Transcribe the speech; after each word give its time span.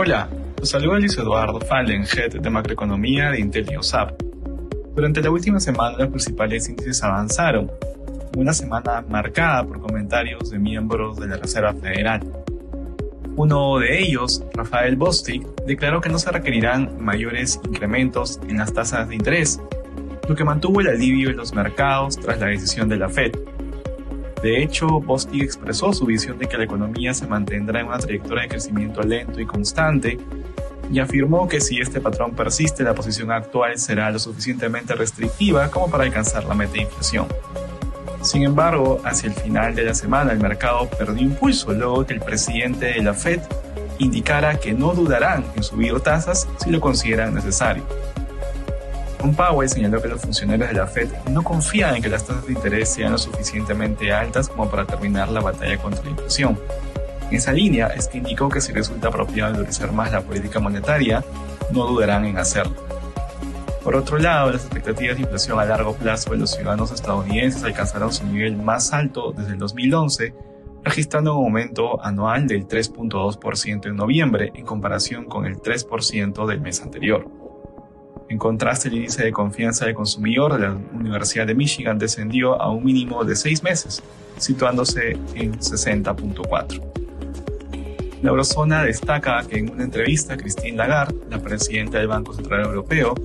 Los 0.00 0.70
saluda 0.70 0.98
Luis 0.98 1.18
Eduardo 1.18 1.60
Fallen, 1.60 2.04
Head 2.04 2.40
de 2.40 2.48
Macroeconomía 2.48 3.32
de 3.32 3.40
Intel 3.40 3.68
USAP. 3.78 4.18
Durante 4.94 5.20
la 5.20 5.30
última 5.30 5.60
semana 5.60 5.98
los 5.98 6.08
principales 6.08 6.70
índices 6.70 7.02
avanzaron, 7.02 7.70
una 8.34 8.54
semana 8.54 9.04
marcada 9.06 9.62
por 9.62 9.78
comentarios 9.78 10.48
de 10.48 10.58
miembros 10.58 11.18
de 11.18 11.26
la 11.26 11.36
Reserva 11.36 11.74
Federal. 11.74 12.22
Uno 13.36 13.78
de 13.78 14.00
ellos, 14.00 14.42
Rafael 14.54 14.96
Bostic, 14.96 15.46
declaró 15.66 16.00
que 16.00 16.08
no 16.08 16.18
se 16.18 16.32
requerirán 16.32 16.96
mayores 16.98 17.60
incrementos 17.62 18.40
en 18.48 18.56
las 18.56 18.72
tasas 18.72 19.06
de 19.06 19.16
interés, 19.16 19.60
lo 20.26 20.34
que 20.34 20.44
mantuvo 20.44 20.80
el 20.80 20.88
alivio 20.88 21.28
en 21.28 21.36
los 21.36 21.52
mercados 21.52 22.18
tras 22.18 22.40
la 22.40 22.46
decisión 22.46 22.88
de 22.88 22.96
la 22.96 23.10
Fed. 23.10 23.32
De 24.42 24.62
hecho, 24.62 24.86
Bostic 24.88 25.42
expresó 25.42 25.92
su 25.92 26.06
visión 26.06 26.38
de 26.38 26.46
que 26.46 26.56
la 26.56 26.64
economía 26.64 27.12
se 27.12 27.26
mantendrá 27.26 27.80
en 27.80 27.88
una 27.88 27.98
trayectoria 27.98 28.44
de 28.44 28.48
crecimiento 28.48 29.02
lento 29.02 29.40
y 29.40 29.44
constante 29.44 30.18
y 30.92 30.98
afirmó 30.98 31.46
que 31.46 31.60
si 31.60 31.78
este 31.78 32.00
patrón 32.00 32.34
persiste, 32.34 32.82
la 32.82 32.94
posición 32.94 33.30
actual 33.30 33.78
será 33.78 34.10
lo 34.10 34.18
suficientemente 34.18 34.94
restrictiva 34.94 35.70
como 35.70 35.90
para 35.90 36.04
alcanzar 36.04 36.44
la 36.44 36.54
meta 36.54 36.72
de 36.72 36.82
inflación. 36.82 37.26
Sin 38.22 38.42
embargo, 38.42 39.00
hacia 39.04 39.28
el 39.28 39.34
final 39.34 39.74
de 39.74 39.84
la 39.84 39.94
semana 39.94 40.32
el 40.32 40.40
mercado 40.40 40.88
perdió 40.90 41.22
impulso 41.22 41.72
luego 41.72 42.04
que 42.06 42.14
el 42.14 42.20
presidente 42.20 42.86
de 42.86 43.02
la 43.02 43.14
Fed 43.14 43.40
indicara 43.98 44.58
que 44.58 44.72
no 44.72 44.92
dudarán 44.94 45.44
en 45.54 45.62
subir 45.62 45.98
tasas 46.00 46.48
si 46.58 46.70
lo 46.70 46.80
consideran 46.80 47.34
necesario. 47.34 47.84
Powell 49.20 49.68
señaló 49.68 50.00
que 50.00 50.08
los 50.08 50.20
funcionarios 50.20 50.68
de 50.68 50.74
la 50.74 50.86
Fed 50.86 51.08
no 51.30 51.42
confían 51.42 51.96
en 51.96 52.02
que 52.02 52.08
las 52.08 52.24
tasas 52.26 52.46
de 52.46 52.52
interés 52.52 52.88
sean 52.88 53.12
lo 53.12 53.18
suficientemente 53.18 54.12
altas 54.12 54.48
como 54.48 54.70
para 54.70 54.86
terminar 54.86 55.28
la 55.30 55.40
batalla 55.40 55.76
contra 55.78 56.02
la 56.04 56.10
inflación 56.10 56.58
en 57.30 57.36
esa 57.36 57.52
línea 57.52 57.86
es 57.88 58.08
que 58.08 58.18
indicó 58.18 58.48
que 58.48 58.60
si 58.60 58.72
resulta 58.72 59.06
apropiado 59.06 59.52
endurecer 59.52 59.92
más 59.92 60.10
la 60.10 60.20
política 60.20 60.58
monetaria, 60.58 61.24
no 61.70 61.86
dudarán 61.86 62.24
en 62.24 62.38
hacerlo. 62.38 62.74
Por 63.84 63.94
otro 63.94 64.18
lado, 64.18 64.50
las 64.50 64.62
expectativas 64.62 65.16
de 65.16 65.22
inflación 65.22 65.60
a 65.60 65.64
largo 65.64 65.94
plazo 65.94 66.32
de 66.32 66.38
los 66.38 66.50
ciudadanos 66.50 66.90
estadounidenses 66.90 67.62
alcanzaron 67.62 68.12
su 68.12 68.26
nivel 68.26 68.56
más 68.56 68.92
alto 68.92 69.32
desde 69.32 69.52
el 69.52 69.58
2011, 69.58 70.34
registrando 70.82 71.36
un 71.36 71.44
aumento 71.44 72.04
anual 72.04 72.48
del 72.48 72.66
3.2% 72.66 73.86
en 73.86 73.94
noviembre 73.94 74.50
en 74.54 74.66
comparación 74.66 75.26
con 75.26 75.46
el 75.46 75.58
3% 75.58 76.46
del 76.46 76.60
mes 76.60 76.82
anterior. 76.82 77.39
En 78.30 78.38
contraste, 78.38 78.88
el 78.88 78.94
índice 78.94 79.24
de 79.24 79.32
confianza 79.32 79.86
del 79.86 79.94
consumidor 79.96 80.52
de 80.52 80.60
la 80.60 80.76
Universidad 80.94 81.48
de 81.48 81.54
Michigan 81.56 81.98
descendió 81.98 82.62
a 82.62 82.70
un 82.70 82.84
mínimo 82.84 83.24
de 83.24 83.34
seis 83.34 83.64
meses, 83.64 84.04
situándose 84.38 85.18
en 85.34 85.58
60.4. 85.58 86.80
La 88.22 88.30
eurozona 88.30 88.84
destaca 88.84 89.42
que 89.48 89.58
en 89.58 89.70
una 89.72 89.82
entrevista 89.82 90.36
Christine 90.36 90.76
Lagarde, 90.76 91.16
la 91.28 91.40
presidenta 91.40 91.98
del 91.98 92.06
Banco 92.06 92.32
Central 92.32 92.66
Europeo, 92.66 93.16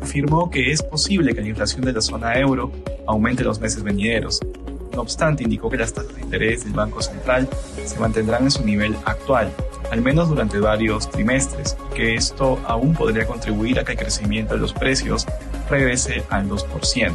afirmó 0.00 0.48
que 0.48 0.70
es 0.70 0.84
posible 0.84 1.34
que 1.34 1.40
la 1.40 1.48
inflación 1.48 1.84
de 1.84 1.94
la 1.94 2.00
zona 2.00 2.38
euro 2.38 2.70
aumente 3.08 3.42
en 3.42 3.48
los 3.48 3.58
meses 3.58 3.82
venideros. 3.82 4.40
No 4.94 5.00
obstante, 5.00 5.42
indicó 5.42 5.68
que 5.68 5.78
las 5.78 5.92
tasas 5.92 6.14
de 6.14 6.20
interés 6.20 6.62
del 6.62 6.74
Banco 6.74 7.02
Central 7.02 7.48
se 7.84 7.98
mantendrán 7.98 8.44
en 8.44 8.52
su 8.52 8.64
nivel 8.64 8.94
actual, 9.04 9.50
al 9.90 10.02
menos 10.02 10.28
durante 10.28 10.58
varios 10.58 11.10
trimestres, 11.10 11.76
que 11.94 12.14
esto 12.14 12.58
aún 12.66 12.94
podría 12.94 13.26
contribuir 13.26 13.78
a 13.78 13.84
que 13.84 13.92
el 13.92 13.98
crecimiento 13.98 14.54
de 14.54 14.60
los 14.60 14.72
precios 14.72 15.26
regrese 15.68 16.24
al 16.30 16.48
2%. 16.48 17.12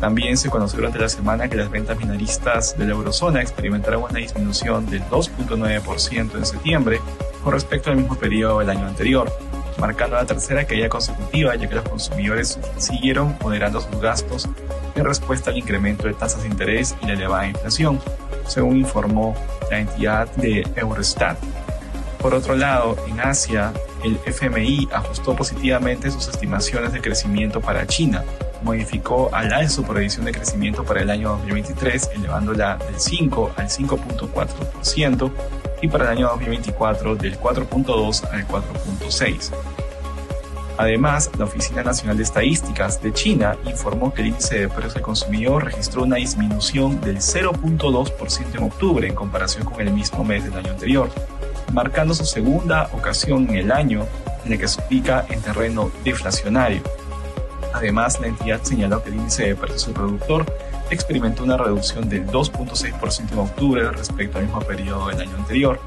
También 0.00 0.36
se 0.36 0.50
conoció 0.50 0.78
durante 0.78 0.98
la 0.98 1.08
semana 1.08 1.48
que 1.48 1.56
las 1.56 1.70
ventas 1.70 1.98
minoristas 1.98 2.76
de 2.76 2.84
la 2.84 2.92
eurozona 2.92 3.40
experimentaron 3.40 4.02
una 4.02 4.18
disminución 4.18 4.84
del 4.90 5.02
2.9% 5.04 6.36
en 6.36 6.46
septiembre 6.46 7.00
con 7.42 7.52
respecto 7.54 7.90
al 7.90 7.96
mismo 7.96 8.14
periodo 8.16 8.58
del 8.58 8.70
año 8.70 8.86
anterior, 8.86 9.32
marcando 9.78 10.16
la 10.16 10.26
tercera 10.26 10.64
caída 10.64 10.88
consecutiva 10.88 11.54
ya 11.54 11.68
que 11.68 11.76
los 11.76 11.88
consumidores 11.88 12.58
siguieron 12.76 13.36
moderando 13.40 13.80
sus 13.80 13.98
gastos 14.00 14.48
en 14.94 15.04
respuesta 15.04 15.50
al 15.50 15.56
incremento 15.56 16.06
de 16.06 16.14
tasas 16.14 16.42
de 16.42 16.48
interés 16.48 16.94
y 17.02 17.06
la 17.06 17.14
elevada 17.14 17.46
inflación, 17.46 17.98
según 18.46 18.76
informó 18.76 19.34
la 19.70 19.80
entidad 19.80 20.28
de 20.36 20.66
Eurostat. 20.76 21.38
Por 22.20 22.34
otro 22.34 22.56
lado, 22.56 22.96
en 23.06 23.20
Asia, 23.20 23.72
el 24.04 24.18
FMI 24.24 24.88
ajustó 24.92 25.36
positivamente 25.36 26.10
sus 26.10 26.28
estimaciones 26.28 26.92
de 26.92 27.00
crecimiento 27.00 27.60
para 27.60 27.86
China, 27.86 28.24
modificó 28.62 29.30
al 29.32 29.52
alza 29.52 29.76
su 29.76 29.84
previsión 29.84 30.24
de 30.24 30.32
crecimiento 30.32 30.84
para 30.84 31.02
el 31.02 31.10
año 31.10 31.30
2023, 31.30 32.10
elevándola 32.14 32.78
del 32.78 32.98
5 32.98 33.52
al 33.56 33.68
5.4% 33.68 35.32
y 35.82 35.88
para 35.88 36.04
el 36.04 36.10
año 36.10 36.28
2024 36.28 37.16
del 37.16 37.38
4.2 37.38 38.24
al 38.32 38.48
4.6. 38.48 39.85
Además, 40.78 41.30
la 41.38 41.46
Oficina 41.46 41.82
Nacional 41.82 42.18
de 42.18 42.22
Estadísticas 42.22 43.00
de 43.02 43.12
China 43.12 43.56
informó 43.64 44.12
que 44.12 44.20
el 44.20 44.28
índice 44.28 44.60
de 44.60 44.68
precios 44.68 44.94
del 44.94 45.02
consumidor 45.02 45.64
registró 45.64 46.02
una 46.02 46.16
disminución 46.16 47.00
del 47.00 47.16
0.2% 47.16 48.58
en 48.58 48.62
octubre 48.64 49.08
en 49.08 49.14
comparación 49.14 49.64
con 49.64 49.80
el 49.80 49.92
mismo 49.92 50.22
mes 50.22 50.44
del 50.44 50.54
año 50.54 50.72
anterior, 50.72 51.10
marcando 51.72 52.12
su 52.14 52.26
segunda 52.26 52.90
ocasión 52.92 53.48
en 53.48 53.56
el 53.56 53.72
año 53.72 54.06
en 54.44 54.52
el 54.52 54.58
que 54.58 54.68
se 54.68 54.82
ubica 54.86 55.24
en 55.30 55.40
terreno 55.40 55.90
deflacionario. 56.04 56.82
Además, 57.72 58.20
la 58.20 58.26
entidad 58.26 58.62
señaló 58.62 59.02
que 59.02 59.08
el 59.10 59.16
índice 59.16 59.46
de 59.46 59.54
precios 59.54 59.86
del 59.86 59.94
productor 59.94 60.46
experimentó 60.90 61.42
una 61.42 61.56
reducción 61.56 62.08
del 62.08 62.26
2.6% 62.26 63.32
en 63.32 63.38
octubre 63.38 63.90
respecto 63.90 64.38
al 64.38 64.44
mismo 64.44 64.60
periodo 64.60 65.08
del 65.08 65.20
año 65.20 65.36
anterior, 65.36 65.80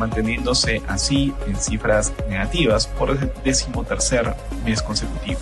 manteniéndose 0.00 0.82
así 0.88 1.32
en 1.46 1.54
cifras 1.56 2.12
negativas 2.28 2.88
por 2.88 3.10
el 3.10 3.30
decimotercer 3.44 4.34
mes 4.64 4.82
consecutivo. 4.82 5.38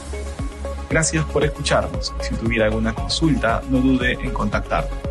Gracias 0.91 1.25
por 1.27 1.45
escucharnos. 1.45 2.13
Si 2.21 2.35
tuviera 2.35 2.67
alguna 2.67 2.95
consulta, 2.95 3.63
no 3.71 3.79
dude 3.79 4.13
en 4.13 4.31
contactarnos. 4.33 5.08